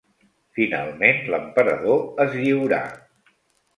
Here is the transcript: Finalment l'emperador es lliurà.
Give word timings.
Finalment 0.59 1.21
l'emperador 1.33 2.03
es 2.25 2.33
lliurà. 2.41 2.81